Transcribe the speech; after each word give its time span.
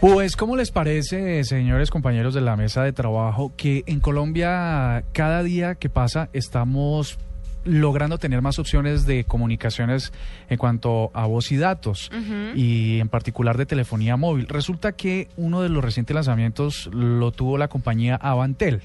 Pues, 0.00 0.34
¿cómo 0.34 0.56
les 0.56 0.70
parece, 0.70 1.44
señores 1.44 1.90
compañeros 1.90 2.32
de 2.32 2.40
la 2.40 2.56
mesa 2.56 2.82
de 2.82 2.94
trabajo, 2.94 3.52
que 3.54 3.84
en 3.84 4.00
Colombia 4.00 5.04
cada 5.12 5.42
día 5.42 5.74
que 5.74 5.90
pasa 5.90 6.30
estamos 6.32 7.18
logrando 7.64 8.16
tener 8.16 8.40
más 8.40 8.58
opciones 8.58 9.04
de 9.04 9.24
comunicaciones 9.24 10.14
en 10.48 10.56
cuanto 10.56 11.10
a 11.12 11.26
voz 11.26 11.52
y 11.52 11.58
datos 11.58 12.10
y 12.54 12.98
en 12.98 13.10
particular 13.10 13.58
de 13.58 13.66
telefonía 13.66 14.16
móvil. 14.16 14.48
Resulta 14.48 14.92
que 14.92 15.28
uno 15.36 15.60
de 15.60 15.68
los 15.68 15.84
recientes 15.84 16.14
lanzamientos 16.14 16.88
lo 16.94 17.30
tuvo 17.30 17.58
la 17.58 17.68
compañía 17.68 18.16
Avantel. 18.16 18.80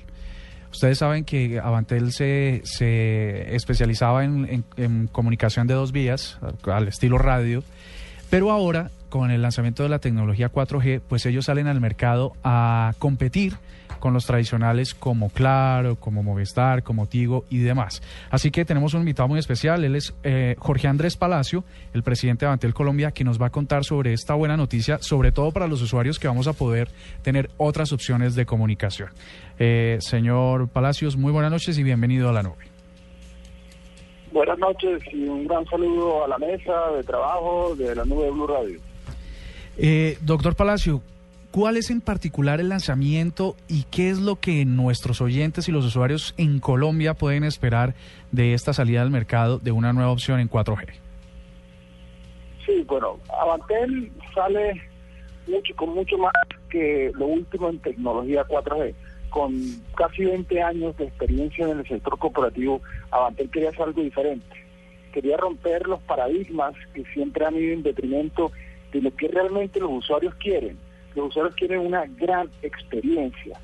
Ustedes 0.69 0.97
saben 0.97 1.23
que 1.23 1.61
Avantel 1.63 2.11
se, 2.11 2.59
se 2.65 3.55
especializaba 3.55 4.25
en, 4.25 4.65
en 4.75 5.07
comunicación 5.07 5.65
de 5.65 5.75
dos 5.75 5.93
vías, 5.93 6.39
al 6.65 6.89
estilo 6.89 7.17
radio, 7.17 7.63
pero 8.29 8.51
ahora 8.51 8.91
con 9.15 9.31
el 9.31 9.41
lanzamiento 9.41 9.81
de 9.81 9.87
la 9.87 9.99
tecnología 9.99 10.51
4G, 10.51 10.99
pues 11.07 11.25
ellos 11.25 11.45
salen 11.45 11.67
al 11.67 11.79
mercado 11.79 12.33
a 12.43 12.91
competir 12.99 13.53
con 14.01 14.13
los 14.13 14.25
tradicionales 14.25 14.93
como 14.93 15.29
Claro, 15.29 15.95
como 15.95 16.21
Movistar, 16.21 16.83
como 16.83 17.07
Tigo 17.07 17.45
y 17.49 17.59
demás. 17.59 18.01
Así 18.29 18.51
que 18.51 18.65
tenemos 18.65 18.93
un 18.93 18.99
invitado 18.99 19.29
muy 19.29 19.39
especial, 19.39 19.85
él 19.85 19.95
es 19.95 20.13
eh, 20.23 20.57
Jorge 20.59 20.89
Andrés 20.89 21.15
Palacio, 21.15 21.63
el 21.93 22.03
presidente 22.03 22.43
de 22.43 22.47
Avantel 22.47 22.73
Colombia, 22.73 23.11
que 23.11 23.23
nos 23.23 23.41
va 23.41 23.45
a 23.45 23.51
contar 23.51 23.85
sobre 23.85 24.11
esta 24.11 24.33
buena 24.33 24.57
noticia, 24.57 24.97
sobre 24.99 25.31
todo 25.31 25.53
para 25.53 25.67
los 25.67 25.81
usuarios 25.81 26.19
que 26.19 26.27
vamos 26.27 26.49
a 26.49 26.51
poder 26.53 26.89
tener 27.21 27.49
otras 27.55 27.93
opciones 27.93 28.35
de 28.35 28.45
comunicación. 28.45 29.11
Eh, 29.59 29.95
señor 30.01 30.67
Palacios, 30.67 31.15
muy 31.15 31.31
buenas 31.31 31.51
noches 31.51 31.77
y 31.77 31.83
bienvenido 31.83 32.27
a 32.27 32.33
la 32.33 32.43
nube. 32.43 32.65
Buenas 34.33 34.59
noches 34.59 35.01
y 35.13 35.25
un 35.29 35.47
gran 35.47 35.65
saludo 35.67 36.25
a 36.25 36.27
la 36.27 36.37
mesa 36.37 36.91
de 36.97 37.03
trabajo 37.03 37.73
de 37.77 37.95
la 37.95 38.03
nube 38.03 38.29
Blue 38.29 38.47
Radio. 38.47 38.77
Eh, 39.77 40.17
doctor 40.21 40.55
Palacio, 40.55 41.01
¿cuál 41.51 41.75
es 41.75 41.89
en 41.89 41.99
particular 41.99 42.61
el 42.61 42.69
lanzamiento 42.69 43.55
y 43.67 43.83
qué 43.83 44.09
es 44.09 44.19
lo 44.19 44.37
que 44.37 44.63
nuestros 44.63 45.19
oyentes 45.21 45.67
y 45.67 45.71
los 45.71 45.85
usuarios 45.85 46.33
en 46.37 46.59
Colombia 46.59 47.13
pueden 47.13 47.43
esperar 47.43 47.93
de 48.31 48.53
esta 48.53 48.73
salida 48.73 49.01
al 49.01 49.09
mercado 49.09 49.59
de 49.59 49.71
una 49.71 49.91
nueva 49.91 50.11
opción 50.11 50.39
en 50.39 50.49
4G? 50.49 50.93
Sí, 52.65 52.83
bueno, 52.87 53.19
Avantel 53.41 54.11
sale 54.33 54.81
mucho, 55.47 55.75
con 55.75 55.89
mucho 55.93 56.17
más 56.17 56.33
que 56.69 57.11
lo 57.15 57.25
último 57.25 57.69
en 57.69 57.79
tecnología 57.79 58.45
4G. 58.47 58.93
Con 59.29 59.53
casi 59.97 60.23
20 60.23 60.61
años 60.61 60.95
de 60.95 61.05
experiencia 61.05 61.67
en 61.69 61.79
el 61.79 61.87
sector 61.87 62.17
corporativo, 62.17 62.81
Avantel 63.11 63.49
quería 63.51 63.69
hacer 63.69 63.83
algo 63.83 64.01
diferente. 64.01 64.55
Quería 65.11 65.35
romper 65.35 65.85
los 65.87 66.01
paradigmas 66.03 66.73
que 66.93 67.03
siempre 67.13 67.45
han 67.45 67.55
ido 67.55 67.73
en 67.73 67.83
detrimento 67.83 68.51
de 68.95 69.01
lo 69.01 69.13
que 69.13 69.27
realmente 69.27 69.79
los 69.79 69.91
usuarios 69.91 70.33
quieren. 70.35 70.77
Los 71.15 71.27
usuarios 71.27 71.55
quieren 71.55 71.79
una 71.79 72.05
gran 72.05 72.49
experiencia, 72.61 73.59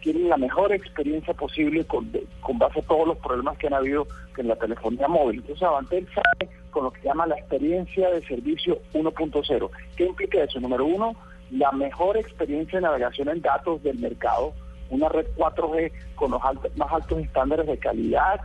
quieren 0.00 0.28
la 0.28 0.36
mejor 0.36 0.72
experiencia 0.72 1.34
posible 1.34 1.84
con, 1.84 2.10
con 2.40 2.58
base 2.58 2.78
a 2.78 2.82
todos 2.82 3.08
los 3.08 3.18
problemas 3.18 3.58
que 3.58 3.66
han 3.66 3.74
habido 3.74 4.06
en 4.36 4.46
la 4.46 4.54
telefonía 4.54 5.08
móvil. 5.08 5.40
Entonces 5.40 5.62
Avantel 5.64 6.06
sale 6.14 6.50
con 6.70 6.84
lo 6.84 6.92
que 6.92 7.02
llama 7.02 7.26
la 7.26 7.36
experiencia 7.36 8.10
de 8.10 8.24
servicio 8.26 8.78
1.0. 8.92 9.70
¿Qué 9.96 10.06
implica 10.06 10.44
eso? 10.44 10.60
Número 10.60 10.84
uno, 10.84 11.16
la 11.50 11.72
mejor 11.72 12.16
experiencia 12.16 12.78
de 12.78 12.82
navegación 12.82 13.28
en 13.28 13.40
datos 13.40 13.82
del 13.82 13.98
mercado, 13.98 14.52
una 14.90 15.08
red 15.08 15.26
4G 15.36 15.90
con 16.14 16.30
los 16.30 16.40
más 16.76 16.92
altos 16.92 17.18
estándares 17.18 17.66
de 17.66 17.78
calidad, 17.78 18.40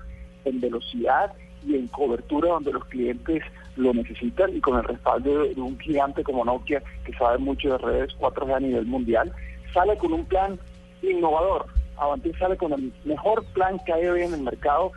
en 0.46 0.60
velocidad 0.60 1.34
y 1.66 1.76
en 1.76 1.88
cobertura 1.88 2.50
donde 2.50 2.74
los 2.74 2.86
clientes 2.86 3.44
lo 3.76 3.94
necesitan 3.94 4.56
y 4.56 4.62
con 4.62 4.78
el 4.78 4.84
respaldo 4.84 5.44
de 5.44 5.62
un 5.62 5.80
gigante 5.80 6.24
como 6.24 6.44
Nokia 6.44 6.82
que 7.06 7.14
sabe 7.14 7.38
mucho 7.38 7.70
de 7.70 7.78
redes 7.78 8.16
4G 8.20 8.56
a 8.56 8.60
nivel 8.60 8.86
mundial, 8.86 9.32
sale 9.74 9.98
con 9.98 10.14
un 10.14 10.26
plan 10.26 10.60
innovador. 11.02 11.66
Avanti 11.98 12.34
sale 12.34 12.58
con 12.58 12.74
el 12.74 12.92
mejor 13.06 13.46
plan 13.54 13.78
que 13.86 13.94
hay 13.94 14.06
hoy 14.08 14.24
en 14.24 14.34
el 14.34 14.42
mercado, 14.42 14.92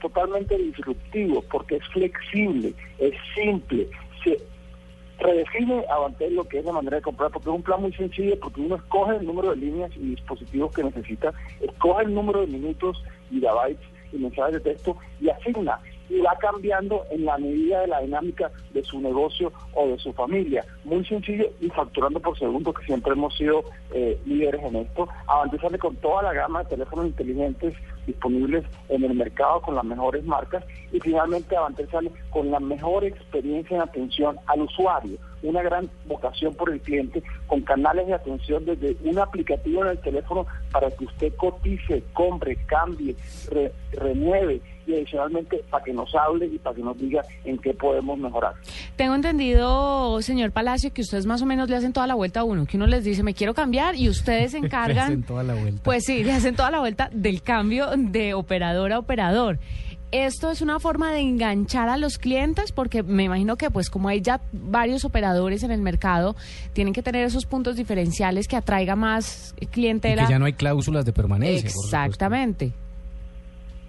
totalmente 0.00 0.58
disruptivo, 0.58 1.42
porque 1.50 1.76
es 1.76 1.88
flexible, 1.88 2.74
es 2.98 3.14
simple, 3.34 3.88
se 4.22 4.36
redefine 5.18 5.84
Avantel 5.88 6.34
lo 6.34 6.44
que 6.44 6.58
es 6.58 6.64
la 6.64 6.72
manera 6.72 6.96
de 6.96 7.02
comprar, 7.02 7.30
porque 7.30 7.48
es 7.48 7.54
un 7.54 7.62
plan 7.62 7.80
muy 7.80 7.92
sencillo, 7.92 8.38
porque 8.38 8.60
uno 8.60 8.76
escoge 8.76 9.16
el 9.16 9.26
número 9.26 9.50
de 9.50 9.56
líneas 9.56 9.90
y 9.96 10.10
dispositivos 10.10 10.74
que 10.74 10.84
necesita, 10.84 11.32
escoge 11.60 12.04
el 12.04 12.14
número 12.14 12.40
de 12.40 12.48
minutos, 12.48 13.02
gigabytes 13.30 13.86
y 14.12 14.18
mensajes 14.18 14.54
de 14.54 14.60
texto 14.60 14.96
y 15.20 15.30
asigna 15.30 15.80
y 16.12 16.20
va 16.20 16.36
cambiando 16.36 17.04
en 17.10 17.24
la 17.24 17.38
medida 17.38 17.80
de 17.80 17.86
la 17.86 18.00
dinámica 18.00 18.50
de 18.74 18.82
su 18.84 19.00
negocio 19.00 19.50
o 19.72 19.88
de 19.88 19.98
su 19.98 20.12
familia. 20.12 20.64
Muy 20.84 21.04
sencillo 21.06 21.46
y 21.60 21.70
facturando 21.70 22.20
por 22.20 22.38
segundo, 22.38 22.74
que 22.74 22.84
siempre 22.84 23.12
hemos 23.12 23.34
sido 23.36 23.64
eh, 23.94 24.20
líderes 24.26 24.62
en 24.62 24.76
esto. 24.76 25.08
Avante 25.26 25.58
sale 25.58 25.78
con 25.78 25.96
toda 25.96 26.22
la 26.22 26.34
gama 26.34 26.62
de 26.62 26.70
teléfonos 26.70 27.06
inteligentes 27.06 27.74
disponibles 28.06 28.64
en 28.88 29.04
el 29.04 29.14
mercado 29.14 29.60
con 29.62 29.74
las 29.74 29.84
mejores 29.84 30.24
marcas 30.24 30.64
y 30.92 31.00
finalmente 31.00 31.56
Avante 31.56 31.86
sale 31.86 32.10
con 32.30 32.50
la 32.50 32.60
mejor 32.60 33.04
experiencia 33.04 33.76
en 33.76 33.82
atención 33.82 34.36
al 34.46 34.62
usuario 34.62 35.18
una 35.42 35.62
gran 35.62 35.90
vocación 36.06 36.54
por 36.54 36.70
el 36.70 36.80
cliente 36.80 37.22
con 37.46 37.62
canales 37.62 38.06
de 38.06 38.14
atención 38.14 38.64
desde 38.64 38.96
un 39.04 39.18
aplicativo 39.18 39.84
en 39.84 39.90
el 39.90 39.98
teléfono 39.98 40.46
para 40.70 40.90
que 40.90 41.04
usted 41.04 41.32
cotice, 41.36 42.02
compre, 42.12 42.56
cambie, 42.66 43.16
renueve 43.92 44.60
y 44.86 44.94
adicionalmente 44.94 45.62
para 45.70 45.84
que 45.84 45.92
nos 45.92 46.12
hable 46.14 46.46
y 46.46 46.58
para 46.58 46.74
que 46.74 46.82
nos 46.82 46.98
diga 46.98 47.22
en 47.44 47.58
qué 47.58 47.72
podemos 47.72 48.18
mejorar. 48.18 48.54
Tengo 48.96 49.14
entendido, 49.14 50.20
señor 50.22 50.50
Palacio, 50.50 50.92
que 50.92 51.02
ustedes 51.02 51.26
más 51.26 51.40
o 51.42 51.46
menos 51.46 51.68
le 51.68 51.76
hacen 51.76 51.92
toda 51.92 52.06
la 52.06 52.14
vuelta 52.14 52.40
a 52.40 52.44
uno, 52.44 52.66
que 52.66 52.76
uno 52.76 52.86
les 52.86 53.04
dice 53.04 53.22
me 53.22 53.34
quiero 53.34 53.54
cambiar 53.54 53.94
y 53.96 54.08
ustedes 54.08 54.52
se 54.52 54.58
encargan. 54.58 55.04
hacen 55.06 55.22
toda 55.22 55.42
la 55.42 55.54
vuelta. 55.54 55.82
Pues 55.84 56.04
sí, 56.04 56.24
le 56.24 56.32
hacen 56.32 56.56
toda 56.56 56.70
la 56.70 56.80
vuelta 56.80 57.10
del 57.12 57.42
cambio 57.42 57.91
de 57.96 58.34
operador 58.34 58.92
a 58.92 58.98
operador 58.98 59.58
esto 60.12 60.50
es 60.50 60.60
una 60.60 60.78
forma 60.78 61.10
de 61.10 61.20
enganchar 61.20 61.88
a 61.88 61.96
los 61.96 62.18
clientes 62.18 62.70
porque 62.70 63.02
me 63.02 63.24
imagino 63.24 63.56
que 63.56 63.70
pues 63.70 63.88
como 63.88 64.08
hay 64.08 64.20
ya 64.20 64.42
varios 64.52 65.06
operadores 65.06 65.62
en 65.62 65.70
el 65.70 65.80
mercado, 65.80 66.36
tienen 66.74 66.92
que 66.92 67.02
tener 67.02 67.24
esos 67.24 67.46
puntos 67.46 67.76
diferenciales 67.76 68.46
que 68.46 68.56
atraiga 68.56 68.94
más 68.94 69.54
clientela. 69.70 70.22
Y 70.22 70.26
que 70.26 70.32
ya 70.32 70.38
no 70.38 70.44
hay 70.44 70.52
cláusulas 70.52 71.06
de 71.06 71.14
permanencia. 71.14 71.68
Exactamente. 71.68 72.72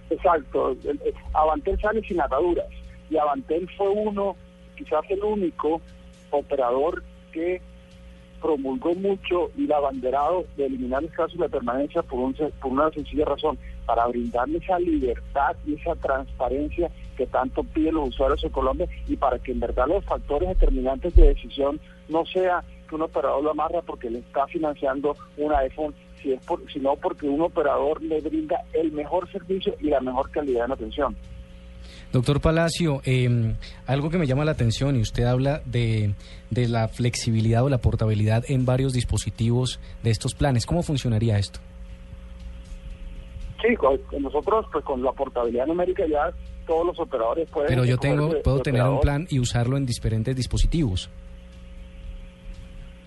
Exacto. 0.10 0.78
Avantel 1.34 1.80
sale 1.82 2.02
sin 2.08 2.22
ataduras 2.22 2.68
y 3.10 3.18
Avantel 3.18 3.70
fue 3.78 3.90
uno, 3.90 4.38
quizás 4.78 5.04
el 5.10 5.22
único 5.24 5.82
operador 6.32 7.04
que 7.34 7.62
promulgó 8.44 8.94
mucho 8.94 9.52
y 9.58 9.68
la 9.68 9.78
abanderado 9.78 10.44
de 10.58 10.66
eliminar 10.66 11.02
el 11.02 11.10
caso 11.12 11.38
de 11.38 11.48
permanencia 11.48 12.04
por, 12.04 12.20
un, 12.20 12.34
por 12.34 12.72
una 12.74 12.92
sencilla 12.92 13.24
razón, 13.24 13.58
para 13.86 14.06
brindarle 14.08 14.58
esa 14.58 14.78
libertad 14.80 15.56
y 15.66 15.76
esa 15.76 15.96
transparencia 15.96 16.92
que 17.16 17.26
tanto 17.26 17.64
piden 17.64 17.96
los 17.96 18.10
usuarios 18.10 18.44
en 18.44 18.50
Colombia 18.50 18.88
y 19.08 19.16
para 19.16 19.40
que 19.40 19.54
en 19.54 19.62
verdad 19.62 19.88
los 19.88 20.04
factores 20.04 20.50
determinantes 20.50 21.16
de 21.16 21.30
decisión 21.30 21.80
no 22.10 22.26
sea 22.26 22.64
que 22.90 22.96
un 22.96 23.04
operador 23.04 23.44
lo 23.44 23.52
amarra 23.52 23.82
porque 23.82 24.10
le 24.10 24.20
está 24.20 24.46
financiando 24.48 25.16
un 25.38 25.54
iPhone, 25.54 25.96
si 26.22 26.34
es 26.34 26.42
sino 26.74 26.98
porque 26.98 27.28
un 27.30 27.42
operador 27.42 28.02
le 28.02 28.20
brinda 28.20 28.62
el 28.74 28.92
mejor 28.92 29.32
servicio 29.32 29.74
y 29.80 29.86
la 29.86 30.02
mejor 30.02 30.30
calidad 30.32 30.68
de 30.68 30.74
atención. 30.74 31.16
Doctor 32.12 32.42
Palacio, 32.42 33.02
em, 33.06 33.56
algo 33.88 34.10
que 34.10 34.18
me 34.18 34.28
llama 34.28 34.46
la 34.46 34.52
atención 34.52 34.96
y 34.96 35.02
usted 35.02 35.24
habla 35.24 35.62
de, 35.66 36.14
de 36.50 36.68
la 36.68 36.88
flexibilidad 36.88 37.64
o 37.64 37.70
la 37.70 37.80
portabilidad 37.80 38.44
en 38.48 38.66
varios 38.66 38.94
dispositivos 38.94 39.80
de 40.04 40.12
estos 40.12 40.34
planes. 40.36 40.66
¿Cómo 40.66 40.84
funcionaría 40.84 41.38
esto? 41.38 41.60
Sí, 43.62 43.70
nosotros 44.20 44.66
pues 44.72 44.84
con 44.84 45.02
la 45.02 45.14
portabilidad 45.14 45.66
numérica 45.66 46.04
ya 46.06 46.34
todos 46.68 46.86
los 46.86 47.00
operadores 47.00 47.50
pueden... 47.50 47.70
Pero 47.70 47.86
yo 47.86 47.98
tengo, 47.98 48.30
puedo 48.44 48.60
tener 48.60 48.84
un 48.84 49.00
plan 49.00 49.28
y 49.30 49.40
usarlo 49.40 49.78
en 49.78 49.86
diferentes 49.86 50.36
dispositivos. 50.36 51.10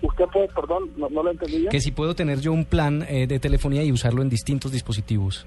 Usted 0.01 0.25
puede, 0.31 0.47
perdón, 0.49 0.91
no, 0.95 1.09
lo 1.09 1.31
entendí 1.31 1.67
Que 1.69 1.79
si 1.79 1.91
puedo 1.91 2.15
tener 2.15 2.39
yo 2.39 2.53
un 2.53 2.65
plan 2.65 3.03
eh, 3.07 3.27
de 3.27 3.39
telefonía 3.39 3.83
y 3.83 3.91
usarlo 3.91 4.21
en 4.21 4.29
distintos 4.29 4.71
dispositivos. 4.71 5.45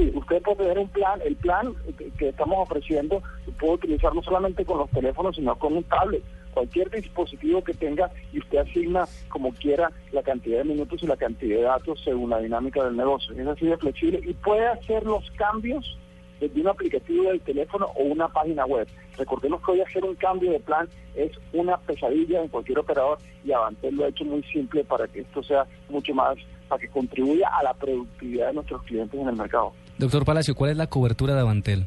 Sí, 0.00 0.10
usted 0.14 0.40
puede 0.40 0.56
tener 0.56 0.78
un 0.78 0.88
plan, 0.88 1.20
el 1.22 1.36
plan 1.36 1.74
que, 2.16 2.30
estamos 2.30 2.56
ofreciendo 2.58 3.22
puede 3.58 3.74
utilizar 3.74 4.14
no 4.14 4.22
solamente 4.22 4.64
con 4.64 4.78
los 4.78 4.88
teléfonos, 4.88 5.36
sino 5.36 5.54
con 5.56 5.76
un 5.76 5.84
tablet. 5.84 6.22
Cualquier 6.54 6.88
dispositivo 6.90 7.62
que 7.62 7.74
tenga 7.74 8.10
y 8.32 8.38
usted 8.38 8.58
asigna 8.58 9.06
como 9.28 9.52
quiera 9.52 9.92
la 10.12 10.22
cantidad 10.22 10.58
de 10.58 10.64
minutos 10.64 11.02
y 11.02 11.06
la 11.06 11.18
cantidad 11.18 11.58
de 11.58 11.62
datos 11.64 12.00
según 12.02 12.30
la 12.30 12.38
dinámica 12.38 12.82
del 12.82 12.96
negocio. 12.96 13.34
Es 13.38 13.46
así 13.46 13.66
de 13.66 13.76
flexible 13.76 14.22
y 14.24 14.32
puede 14.32 14.66
hacer 14.68 15.04
los 15.04 15.30
cambios 15.32 15.98
desde 16.40 16.58
un 16.62 16.68
aplicativo 16.68 17.24
del 17.24 17.42
teléfono 17.42 17.88
o 17.94 18.04
una 18.04 18.28
página 18.28 18.64
web. 18.64 18.88
Recordemos 19.18 19.62
que 19.62 19.72
hoy 19.72 19.80
hacer 19.82 20.02
un 20.02 20.14
cambio 20.14 20.52
de 20.52 20.60
plan 20.60 20.88
es 21.14 21.32
una 21.52 21.76
pesadilla 21.76 22.40
en 22.40 22.48
cualquier 22.48 22.78
operador 22.78 23.18
y 23.44 23.52
Avantel 23.52 23.96
lo 23.96 24.06
ha 24.06 24.08
hecho 24.08 24.24
muy 24.24 24.42
simple 24.44 24.82
para 24.82 25.06
que 25.06 25.20
esto 25.20 25.42
sea 25.42 25.66
mucho 25.90 26.14
más, 26.14 26.38
para 26.68 26.80
que 26.80 26.88
contribuya 26.88 27.48
a 27.48 27.62
la 27.62 27.74
productividad 27.74 28.48
de 28.48 28.54
nuestros 28.54 28.82
clientes 28.84 29.20
en 29.20 29.28
el 29.28 29.36
mercado. 29.36 29.74
Doctor 30.00 30.24
Palacio, 30.24 30.54
¿cuál 30.54 30.70
es 30.70 30.78
la 30.78 30.86
cobertura 30.86 31.34
de 31.34 31.40
Avantel? 31.42 31.84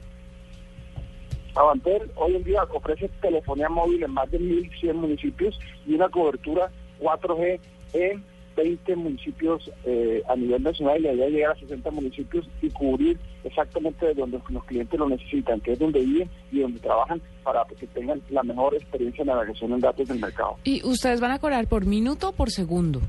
Avantel 1.56 2.12
hoy 2.14 2.36
en 2.36 2.44
día 2.44 2.62
ofrece 2.72 3.10
telefonía 3.20 3.70
móvil 3.70 4.04
en 4.04 4.12
más 4.12 4.30
de 4.30 4.40
1.100 4.40 4.94
municipios 4.94 5.60
y 5.88 5.96
una 5.96 6.08
cobertura 6.10 6.70
4G 7.00 7.60
en 7.94 8.24
20 8.56 8.96
municipios 8.98 9.72
eh, 9.84 10.22
a 10.30 10.36
nivel 10.36 10.62
nacional 10.62 11.00
y 11.00 11.04
la 11.06 11.14
idea 11.14 11.26
es 11.26 11.34
llegar 11.34 11.52
a 11.54 11.60
60 11.60 11.90
municipios 11.90 12.48
y 12.62 12.70
cubrir 12.70 13.18
exactamente 13.44 14.06
de 14.06 14.14
donde 14.14 14.40
los 14.48 14.64
clientes 14.66 15.00
lo 15.00 15.10
necesitan, 15.10 15.60
que 15.62 15.72
es 15.72 15.80
donde 15.80 16.02
viven 16.02 16.30
y 16.52 16.60
donde 16.60 16.80
trabajan 16.82 17.20
para 17.42 17.66
que 17.66 17.88
tengan 17.88 18.22
la 18.30 18.44
mejor 18.44 18.76
experiencia 18.76 19.24
de 19.24 19.32
navegación 19.32 19.74
en 19.74 19.80
datos 19.80 20.08
del 20.08 20.20
mercado. 20.20 20.58
¿Y 20.64 20.86
ustedes 20.86 21.20
van 21.20 21.32
a 21.32 21.40
cobrar 21.40 21.66
por 21.66 21.88
minuto 21.88 22.30
o 22.30 22.32
por 22.32 22.52
segundo? 22.52 23.02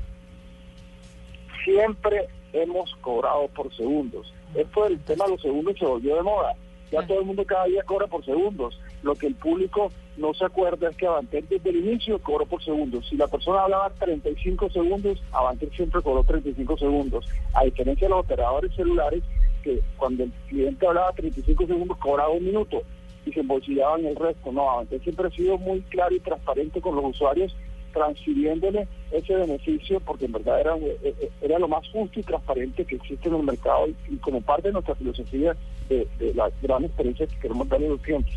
Siempre 1.63 2.27
hemos 2.61 2.95
cobrado 3.01 3.47
por 3.49 3.73
segundos. 3.75 4.33
Esto 4.53 4.85
del 4.85 4.99
tema 5.01 5.25
de 5.25 5.31
los 5.31 5.41
segundos 5.41 5.77
se 5.77 5.85
volvió 5.85 6.15
de 6.15 6.23
moda. 6.23 6.55
Ya 6.91 7.05
todo 7.05 7.19
el 7.19 7.25
mundo 7.25 7.43
cada 7.45 7.65
día 7.65 7.83
cobra 7.83 8.07
por 8.07 8.23
segundos. 8.23 8.79
Lo 9.03 9.15
que 9.15 9.27
el 9.27 9.35
público 9.35 9.91
no 10.17 10.33
se 10.33 10.45
acuerda 10.45 10.89
es 10.89 10.95
que 10.95 11.07
Avantel 11.07 11.45
desde 11.49 11.69
el 11.69 11.77
inicio 11.77 12.19
cobró 12.19 12.45
por 12.45 12.63
segundos. 12.63 13.05
Si 13.09 13.17
la 13.17 13.27
persona 13.27 13.63
hablaba 13.63 13.89
35 13.89 14.69
segundos, 14.69 15.21
Avantel 15.31 15.71
siempre 15.75 16.01
cobró 16.01 16.23
35 16.23 16.77
segundos. 16.77 17.25
A 17.53 17.65
diferencia 17.65 18.07
de 18.07 18.13
los 18.13 18.23
operadores 18.23 18.73
celulares, 18.75 19.23
que 19.63 19.81
cuando 19.97 20.23
el 20.23 20.31
cliente 20.47 20.87
hablaba 20.87 21.11
35 21.11 21.67
segundos, 21.67 21.97
cobraba 21.97 22.29
un 22.29 22.45
minuto 22.45 22.81
y 23.25 23.33
se 23.33 23.41
embolsillaban 23.41 24.05
el 24.05 24.15
resto. 24.15 24.51
No, 24.51 24.69
Avantel 24.69 25.01
siempre 25.01 25.27
ha 25.27 25.31
sido 25.31 25.57
muy 25.57 25.81
claro 25.81 26.15
y 26.15 26.19
transparente 26.19 26.79
con 26.79 26.95
los 26.95 27.05
usuarios 27.05 27.55
transfiriéndole 27.95 28.87
ese 29.11 29.33
beneficio 29.35 30.01
porque 30.01 30.25
en 30.25 30.33
verdad 30.33 30.59
era, 30.59 30.75
eh, 30.75 30.97
eh, 31.03 31.31
era 31.41 31.57
lo 31.57 31.67
más 31.67 31.87
justo 31.91 32.19
y 32.19 32.23
transparente 32.23 32.83
que 32.83 32.95
existe 32.95 33.29
en 33.29 33.35
el 33.35 33.43
mercado 33.43 33.87
y, 34.09 34.17
como 34.17 34.41
parte 34.41 34.67
de 34.67 34.73
nuestra 34.73 34.95
filosofía 34.95 35.55
de, 35.89 36.07
la 36.35 36.49
gran 36.61 36.83
experiencia 36.83 37.25
que 37.25 37.37
queremos 37.37 37.69
darle 37.69 37.87
a 37.87 37.89
los 37.91 38.01
clientes. 38.01 38.35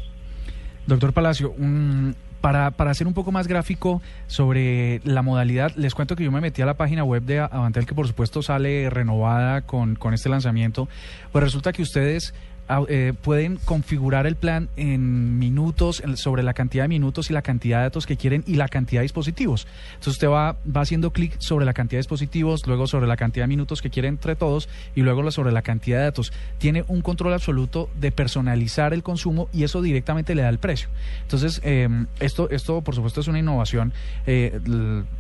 Doctor 0.87 1.13
Palacio, 1.13 1.55
para, 2.41 2.71
para 2.71 2.93
hacer 2.93 3.07
un 3.07 3.15
poco 3.15 3.33
más 3.33 3.49
gráfico 3.49 4.01
sobre 4.29 5.01
la 5.05 5.23
modalidad, 5.23 5.73
les 5.75 5.95
cuento 5.95 6.15
que 6.15 6.25
yo 6.25 6.31
me 6.31 6.41
metí 6.41 6.63
a 6.63 6.67
la 6.67 6.75
página 6.75 7.03
web 7.03 7.25
de 7.25 7.41
Avantel, 7.41 7.85
que 7.85 7.95
por 7.95 8.07
supuesto 8.07 8.43
sale 8.43 8.89
renovada 8.89 9.63
con, 9.63 9.97
con 9.97 10.15
este 10.15 10.29
lanzamiento. 10.29 10.89
Pues 11.33 11.43
resulta 11.43 11.73
que 11.73 11.83
ustedes 11.83 12.33
eh, 12.89 13.13
pueden 13.23 13.57
configurar 13.57 14.27
el 14.27 14.37
plan 14.37 14.69
en 14.77 15.39
minutos, 15.39 16.03
sobre 16.15 16.43
la 16.43 16.55
cantidad 16.55 16.85
de 16.85 16.89
minutos 16.89 17.31
y 17.31 17.33
la 17.33 17.43
cantidad 17.43 17.79
de 17.79 17.85
datos 17.85 18.07
que 18.07 18.17
quieren 18.17 18.45
y 18.47 18.55
la 18.55 18.69
cantidad 18.69 19.01
de 19.01 19.05
dispositivos. 19.05 19.67
Entonces 19.91 20.15
usted 20.15 20.29
va, 20.29 20.57
va 20.65 20.81
haciendo 20.81 21.13
clic 21.13 21.37
sobre 21.39 21.65
la 21.65 21.75
cantidad 21.75 21.99
de 21.99 22.03
dispositivos, 22.03 22.67
luego 22.67 22.87
sobre 22.87 23.07
la 23.07 23.17
cantidad 23.17 23.45
de 23.45 23.49
minutos 23.49 23.83
que 23.83 23.91
quiere 23.91 24.09
entre 24.09 24.37
todos 24.37 24.69
y 24.95 25.03
luego 25.03 25.19
sobre 25.31 25.53
la 25.53 25.63
cantidad 25.63 25.99
de 25.99 26.05
datos. 26.05 26.33
Tiene 26.59 26.85
un 26.89 27.03
control 27.03 27.35
absoluto 27.35 27.91
de 27.99 28.13
personalizar 28.13 28.93
el 28.93 29.03
consumo 29.03 29.49
y 29.53 29.65
eso 29.65 29.83
directamente 29.83 30.35
le 30.35 30.43
da 30.43 30.49
el 30.49 30.59
precio. 30.59 30.89
Entonces, 31.23 31.61
em, 31.65 32.07
esto, 32.21 32.49
esto 32.51 32.81
por 32.83 32.95
supuesto 32.95 33.21
es 33.21 33.29
una 33.29 33.39
innovación, 33.39 33.93
eh, 34.27 34.61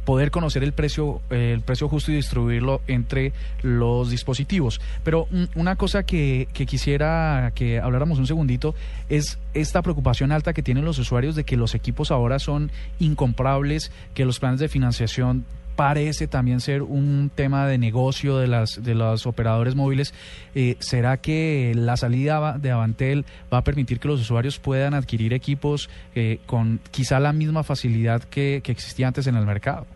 poder 0.04 0.30
conocer 0.30 0.62
el 0.62 0.72
precio, 0.72 1.20
el 1.30 1.60
precio 1.62 1.88
justo 1.88 2.12
y 2.12 2.16
distribuirlo 2.16 2.80
entre 2.86 3.32
los 3.62 4.10
dispositivos. 4.10 4.80
Pero 5.04 5.26
mm, 5.30 5.44
una 5.54 5.76
cosa 5.76 6.04
que 6.04 6.48
quisiera 6.52 7.37
que 7.52 7.80
habláramos 7.80 8.18
un 8.18 8.26
segundito 8.26 8.74
es 9.08 9.38
esta 9.54 9.82
preocupación 9.82 10.32
alta 10.32 10.52
que 10.52 10.62
tienen 10.62 10.84
los 10.84 10.98
usuarios 10.98 11.34
de 11.34 11.44
que 11.44 11.56
los 11.56 11.74
equipos 11.74 12.10
ahora 12.10 12.38
son 12.38 12.70
incomprables, 12.98 13.90
que 14.14 14.24
los 14.24 14.38
planes 14.38 14.60
de 14.60 14.68
financiación 14.68 15.44
parece 15.78 16.26
también 16.26 16.60
ser 16.60 16.82
un 16.82 17.30
tema 17.32 17.68
de 17.68 17.78
negocio 17.78 18.36
de 18.38 18.48
las 18.48 18.82
de 18.82 18.96
los 18.96 19.26
operadores 19.26 19.76
móviles. 19.76 20.12
Eh, 20.56 20.74
¿Será 20.80 21.18
que 21.18 21.72
la 21.76 21.96
salida 21.96 22.58
de 22.58 22.72
Avantel 22.72 23.24
va 23.52 23.58
a 23.58 23.62
permitir 23.62 24.00
que 24.00 24.08
los 24.08 24.20
usuarios 24.20 24.58
puedan 24.58 24.92
adquirir 24.92 25.32
equipos 25.32 25.88
eh, 26.16 26.40
con 26.46 26.80
quizá 26.90 27.20
la 27.20 27.32
misma 27.32 27.62
facilidad 27.62 28.24
que, 28.24 28.60
que, 28.64 28.72
existía 28.72 29.06
antes 29.06 29.28
en 29.28 29.36
el 29.36 29.46
mercado? 29.46 29.86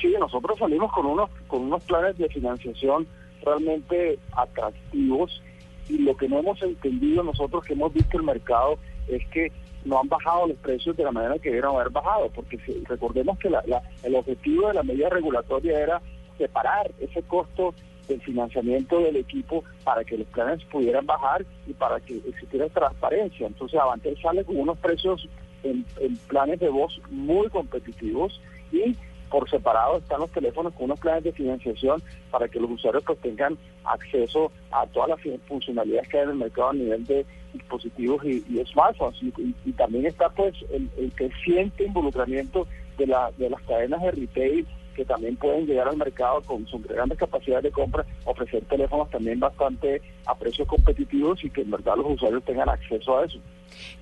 Sí, 0.00 0.14
nosotros 0.20 0.56
salimos 0.60 0.92
con 0.92 1.06
unos 1.06 1.28
con 1.48 1.62
unos 1.62 1.82
planes 1.82 2.16
de 2.16 2.28
financiación 2.28 3.08
realmente 3.44 4.16
atractivos 4.36 5.42
y 5.90 5.98
lo 5.98 6.16
que 6.16 6.28
no 6.28 6.38
hemos 6.38 6.62
entendido 6.62 7.22
nosotros 7.22 7.64
que 7.64 7.72
hemos 7.72 7.92
visto 7.92 8.16
el 8.16 8.22
mercado 8.22 8.78
es 9.08 9.26
que 9.28 9.50
no 9.84 9.98
han 9.98 10.08
bajado 10.08 10.46
los 10.46 10.56
precios 10.58 10.96
de 10.96 11.04
la 11.04 11.10
manera 11.10 11.38
que 11.38 11.48
debieron 11.48 11.74
haber 11.74 11.90
bajado, 11.90 12.30
porque 12.30 12.58
recordemos 12.88 13.38
que 13.38 13.48
el 13.48 14.14
objetivo 14.14 14.68
de 14.68 14.74
la 14.74 14.82
medida 14.82 15.08
regulatoria 15.08 15.80
era 15.80 16.00
separar 16.38 16.90
ese 17.00 17.22
costo 17.22 17.74
del 18.06 18.20
financiamiento 18.20 19.00
del 19.00 19.16
equipo 19.16 19.64
para 19.84 20.04
que 20.04 20.18
los 20.18 20.26
planes 20.28 20.62
pudieran 20.64 21.06
bajar 21.06 21.44
y 21.66 21.72
para 21.72 21.98
que 22.00 22.16
existiera 22.28 22.68
transparencia. 22.68 23.46
Entonces 23.46 23.80
Avantel 23.80 24.20
sale 24.20 24.44
con 24.44 24.56
unos 24.56 24.78
precios 24.78 25.28
en 25.62 25.84
planes 26.28 26.60
de 26.60 26.68
voz 26.68 27.00
muy 27.10 27.48
competitivos 27.48 28.40
y 28.72 28.96
por 29.30 29.48
separado 29.48 29.98
están 29.98 30.20
los 30.20 30.30
teléfonos 30.30 30.74
con 30.74 30.86
unos 30.86 31.00
planes 31.00 31.24
de 31.24 31.32
financiación 31.32 32.02
para 32.30 32.48
que 32.48 32.60
los 32.60 32.70
usuarios 32.70 33.04
pues 33.04 33.18
tengan 33.20 33.56
acceso 33.84 34.50
a 34.70 34.86
todas 34.86 35.10
las 35.10 35.20
funcionalidades 35.46 36.08
que 36.08 36.18
hay 36.18 36.24
en 36.24 36.30
el 36.30 36.36
mercado 36.36 36.70
a 36.70 36.74
nivel 36.74 37.04
de 37.06 37.24
dispositivos 37.52 38.24
y, 38.24 38.42
smartphones 38.66 39.20
y, 39.22 39.72
también 39.72 40.06
está 40.06 40.28
pues 40.28 40.54
el, 40.72 40.90
el 40.98 41.12
creciente 41.12 41.84
involucramiento 41.84 42.66
de, 42.98 43.06
la, 43.06 43.30
de 43.38 43.50
las 43.50 43.62
cadenas 43.62 44.02
de 44.02 44.10
retail 44.10 44.66
que 44.94 45.04
también 45.04 45.36
pueden 45.36 45.66
llegar 45.66 45.88
al 45.88 45.96
mercado 45.96 46.42
con 46.42 46.66
sus 46.66 46.82
grandes 46.82 47.16
capacidades 47.16 47.64
de 47.64 47.70
compra, 47.70 48.04
ofrecer 48.24 48.64
teléfonos 48.64 49.08
también 49.10 49.40
bastante 49.40 50.02
a 50.26 50.34
precios 50.34 50.68
competitivos 50.68 51.42
y 51.44 51.50
que 51.50 51.62
en 51.62 51.70
verdad 51.70 51.96
los 51.96 52.06
usuarios 52.14 52.44
tengan 52.44 52.68
acceso 52.68 53.18
a 53.18 53.24
eso. 53.24 53.38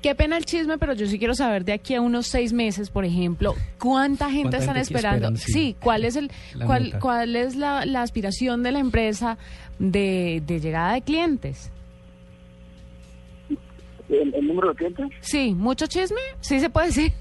Qué 0.02 0.14
pena 0.14 0.36
el 0.36 0.44
chisme, 0.44 0.78
pero 0.78 0.94
yo 0.94 1.06
sí 1.06 1.18
quiero 1.18 1.34
saber 1.34 1.64
de 1.64 1.72
aquí 1.72 1.94
a 1.94 2.00
unos 2.00 2.26
seis 2.26 2.52
meses, 2.52 2.90
por 2.90 3.04
ejemplo, 3.04 3.54
cuánta 3.78 4.30
gente 4.30 4.56
están 4.56 4.76
esperando. 4.76 5.36
sí. 5.36 5.76
cuál 5.80 6.04
es 6.04 6.16
el, 6.16 6.30
cuál, 6.64 6.98
cuál 7.00 7.36
es 7.36 7.56
la, 7.56 7.80
aspiración 8.02 8.62
de 8.62 8.72
la 8.72 8.78
empresa 8.78 9.38
de, 9.78 10.42
llegada 10.46 10.94
de 10.94 11.02
clientes. 11.02 11.72
¿El, 14.08 14.34
¿El, 14.34 14.46
número 14.46 14.68
de 14.70 14.74
clientes? 14.74 15.08
Sí, 15.20 15.52
mucho 15.54 15.86
chisme, 15.86 16.20
sí 16.40 16.60
se 16.60 16.70
puede 16.70 16.86
decir. 16.86 17.12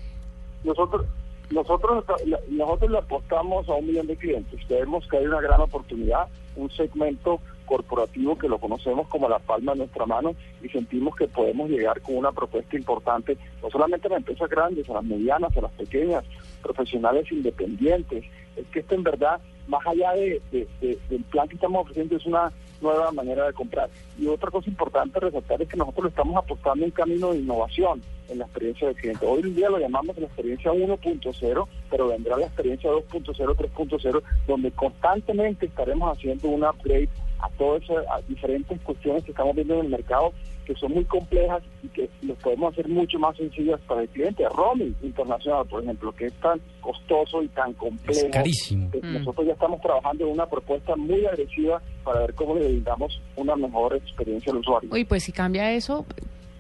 Nosotros 0.63 1.05
nosotros, 1.49 2.03
nosotros 2.49 2.91
le 2.91 2.97
apostamos 2.97 3.67
a 3.69 3.75
un 3.75 3.88
millón 3.88 4.07
de 4.07 4.17
clientes. 4.17 4.59
Creemos 4.67 5.07
que 5.07 5.17
hay 5.17 5.25
una 5.25 5.41
gran 5.41 5.61
oportunidad, 5.61 6.27
un 6.55 6.69
segmento 6.71 7.39
corporativo 7.68 8.38
que 8.38 8.50
lo 8.50 8.58
conocemos 8.58 9.08
como 9.08 9.30
la 9.30 9.38
palma 9.38 9.74
de 9.74 9.80
nuestra 9.80 10.08
mano 10.08 10.34
y 10.64 10.69
sentimos 10.69 11.16
que 11.16 11.28
podemos 11.28 11.69
llegar 11.69 12.02
con 12.02 12.16
una 12.16 12.31
propuesta 12.31 12.75
importante, 12.75 13.38
no 13.62 13.69
solamente 13.69 14.08
a 14.08 14.12
las 14.12 14.19
empresas 14.19 14.50
grandes, 14.50 14.90
a 14.90 14.94
las 14.94 15.04
medianas, 15.04 15.56
a 15.56 15.62
las 15.62 15.72
pequeñas, 15.74 16.24
profesionales 16.64 17.31
independientes. 17.31 18.25
Es 18.56 18.66
que 18.68 18.80
esto 18.80 18.96
en 18.96 19.04
verdad, 19.04 19.40
más 19.68 19.86
allá 19.86 20.14
de, 20.14 20.42
del 20.81 21.24
plan 21.30 21.47
que 21.47 21.56
estamos 21.56 21.81
ofreciendo, 21.83 22.16
es 22.16 22.26
una 22.26 22.52
nueva 22.81 23.12
manera 23.12 23.45
de 23.45 23.54
comprar. 23.54 23.90
Y 24.18 24.28
otra 24.28 24.50
cosa 24.50 24.69
importante 24.69 25.19
resaltar 25.19 25.62
es 25.62 25.69
que 25.69 25.78
nosotros 25.78 26.09
estamos 26.09 26.36
apostando 26.38 26.86
en 26.86 26.92
camino 26.92 27.31
de 27.31 27.40
innovación 27.40 28.02
en 28.30 28.40
la 28.40 28.45
experiencia 28.45 28.88
del 28.88 28.95
cliente. 28.95 29.26
Hoy 29.26 29.42
en 29.42 29.56
día 29.56 29.69
lo 29.69 29.80
llamamos 29.80 30.18
la 30.18 30.26
experiencia 30.26 30.71
1.0, 30.71 31.68
pero 31.90 32.07
vendrá 32.07 32.38
la 32.38 32.45
experiencia 32.45 32.90
2.0, 32.90 33.36
3.0, 33.36 34.24
donde 34.47 34.71
constantemente 34.71 35.66
estaremos 35.66 36.18
haciendo 36.18 36.50
un 36.50 36.64
upgrade 36.64 37.09
a 37.39 37.49
todas 37.57 37.83
esas 37.83 38.27
diferentes 38.27 38.79
cuestiones 38.81 39.23
que 39.23 39.31
estamos 39.31 39.56
viendo 39.56 39.75
en 39.75 39.85
el 39.85 39.89
mercado 39.89 40.33
que 40.67 40.75
son 40.75 40.91
muy 40.91 41.06
complejas 41.06 41.63
y 41.81 41.87
que 41.87 42.09
los 42.23 42.37
podemos 42.39 42.73
hacer 42.73 42.89
mucho 42.89 43.17
más 43.19 43.37
sencillas 43.37 43.79
para 43.87 44.01
el 44.01 44.09
cliente. 44.09 44.44
Roaming 44.49 44.94
internacional, 45.01 45.65
por 45.65 45.81
ejemplo, 45.81 46.11
que 46.11 46.25
es 46.25 46.33
tan 46.41 46.59
costoso 46.81 47.41
y 47.41 47.47
tan 47.47 47.71
complejo. 47.73 48.27
Es 48.27 48.33
carísimo. 48.33 48.89
Mm. 49.01 49.13
Nosotros 49.13 49.47
ya 49.47 49.53
estamos 49.53 49.79
trabajando 49.79 50.25
en 50.25 50.33
una 50.33 50.45
propuesta 50.45 50.97
muy 50.97 51.25
agresiva 51.25 51.81
para 52.03 52.19
ver 52.19 52.33
cómo 52.33 52.56
le 52.56 52.67
brindamos 52.67 53.21
una 53.37 53.56
mejor 53.56 53.95
experiencia 53.95 54.51
al 54.51 54.57
usuario. 54.57 54.89
Uy, 54.91 55.06
pues 55.06 55.23
si 55.23 55.31
cambia 55.31 55.71
eso, 55.71 56.06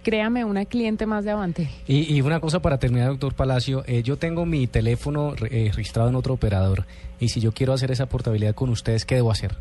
créame, 0.03 0.45
una 0.45 0.63
cliente 0.63 1.05
más 1.05 1.25
de 1.25 1.31
Avante. 1.31 1.69
Y, 1.85 2.21
una 2.21 2.39
cosa 2.39 2.61
para 2.61 2.77
terminar, 2.77 3.09
doctor 3.09 3.33
Palacio, 3.33 3.83
eh, 3.87 4.03
yo 4.03 4.15
tengo 4.15 4.45
mi 4.45 4.67
teléfono 4.67 5.33
eh, 5.51 5.69
registrado 5.75 6.07
en 6.07 6.15
otro 6.15 6.33
operador 6.33 6.85
y 7.19 7.27
si 7.27 7.41
yo 7.41 7.51
quiero 7.51 7.73
hacer 7.73 7.91
esa 7.91 8.05
portabilidad 8.05 8.55
con 8.55 8.69
ustedes, 8.69 9.05
¿qué 9.05 9.15
debo 9.15 9.31
hacer? 9.31 9.55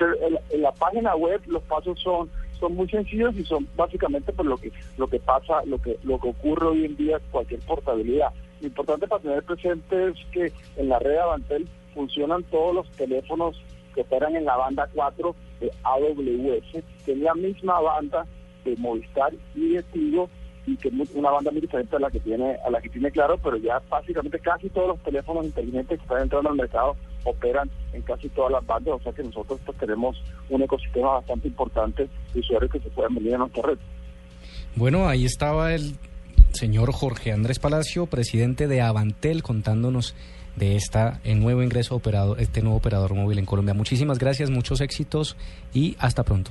En, 0.00 0.62
la 0.62 0.72
página 0.72 1.14
web 1.16 1.40
los 1.46 1.62
pasos 1.64 1.98
son 2.00 2.30
son 2.58 2.74
muy 2.74 2.88
sencillos 2.88 3.36
y 3.36 3.44
son 3.44 3.68
básicamente 3.76 4.32
por 4.32 4.46
lo 4.46 4.56
que 4.56 4.72
lo 4.96 5.06
que 5.06 5.20
pasa, 5.20 5.62
lo 5.64 5.80
que 5.80 5.96
lo 6.02 6.18
que 6.18 6.28
ocurre 6.28 6.66
hoy 6.66 6.84
en 6.84 6.96
día 6.96 7.20
cualquier 7.30 7.60
portabilidad. 7.60 8.32
Lo 8.60 8.66
importante 8.66 9.06
para 9.06 9.22
tener 9.22 9.42
presente 9.44 10.08
es 10.08 10.16
que 10.32 10.52
en 10.76 10.88
la 10.88 10.98
red 10.98 11.18
Avantel 11.18 11.68
funcionan 11.94 12.42
todos 12.44 12.74
los 12.74 12.90
teléfonos 12.92 13.62
que 13.94 14.00
operan 14.00 14.34
en 14.34 14.44
la 14.44 14.56
banda 14.56 14.88
4 14.92 15.34
de 15.60 15.72
AWS, 15.84 16.84
que 17.04 17.12
es 17.12 17.18
la 17.18 17.34
misma 17.34 17.80
banda 17.80 18.26
de 18.64 18.76
Movistar 18.76 19.32
y 19.54 19.74
de 19.74 19.82
Tigo 19.84 20.28
y 20.66 20.76
que 20.76 20.88
es 20.88 21.14
una 21.14 21.30
banda 21.30 21.50
muy 21.50 21.60
diferente 21.60 21.96
a 21.96 22.00
la 22.00 22.10
que 22.10 22.20
tiene 22.20 22.56
a 22.64 22.70
la 22.70 22.80
que 22.80 22.88
tiene 22.90 23.10
claro, 23.10 23.38
pero 23.38 23.56
ya 23.56 23.80
básicamente 23.88 24.38
casi 24.38 24.68
todos 24.68 24.88
los 24.88 25.02
teléfonos 25.02 25.46
inteligentes 25.46 25.98
que 25.98 26.02
están 26.02 26.22
entrando 26.22 26.50
al 26.50 26.56
mercado 26.56 26.96
operan 27.24 27.70
en 27.92 28.02
casi 28.02 28.28
todas 28.30 28.52
las 28.52 28.66
bandas, 28.66 28.94
o 28.94 29.02
sea 29.02 29.12
que 29.12 29.22
nosotros 29.22 29.60
pues, 29.64 29.78
tenemos 29.78 30.22
un 30.50 30.62
ecosistema 30.62 31.14
bastante 31.14 31.48
importante 31.48 32.08
de 32.34 32.40
usuarios 32.40 32.70
que 32.70 32.80
se 32.80 32.90
pueden 32.90 33.14
venir 33.14 33.34
a 33.34 33.38
nuestra 33.38 33.62
red. 33.62 33.78
Bueno, 34.76 35.08
ahí 35.08 35.24
estaba 35.24 35.74
el 35.74 35.96
señor 36.52 36.92
Jorge 36.92 37.32
Andrés 37.32 37.58
Palacio, 37.58 38.06
presidente 38.06 38.68
de 38.68 38.80
Avantel, 38.80 39.42
contándonos 39.42 40.14
de 40.56 40.76
esta 40.76 41.20
el 41.24 41.40
nuevo 41.40 41.62
ingreso 41.62 41.94
operador, 41.94 42.40
este 42.40 42.62
nuevo 42.62 42.78
operador 42.78 43.14
móvil 43.14 43.38
en 43.38 43.46
Colombia. 43.46 43.74
Muchísimas 43.74 44.18
gracias, 44.18 44.50
muchos 44.50 44.80
éxitos 44.80 45.36
y 45.72 45.96
hasta 45.98 46.24
pronto. 46.24 46.50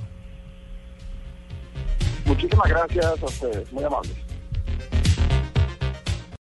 Muchísimas 2.24 2.68
gracias 2.68 3.22
a 3.22 3.26
ustedes, 3.26 3.72
muy 3.72 3.84
amables. 3.84 4.27